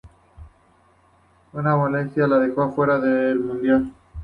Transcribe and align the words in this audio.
Una 1.53 1.75
molestia 1.75 2.25
lo 2.25 2.39
dejó 2.39 2.63
afuera 2.63 2.97
del 2.99 3.39
mundial. 3.39 3.93